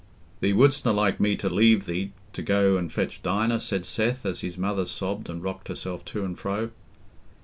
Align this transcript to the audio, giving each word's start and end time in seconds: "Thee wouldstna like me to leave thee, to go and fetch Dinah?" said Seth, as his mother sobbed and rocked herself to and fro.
"Thee 0.39 0.51
wouldstna 0.51 0.95
like 0.95 1.19
me 1.19 1.35
to 1.35 1.47
leave 1.47 1.85
thee, 1.85 2.11
to 2.33 2.41
go 2.41 2.75
and 2.75 2.91
fetch 2.91 3.21
Dinah?" 3.21 3.59
said 3.59 3.85
Seth, 3.85 4.25
as 4.25 4.41
his 4.41 4.57
mother 4.57 4.87
sobbed 4.87 5.29
and 5.29 5.43
rocked 5.43 5.67
herself 5.67 6.03
to 6.05 6.25
and 6.25 6.39
fro. 6.39 6.71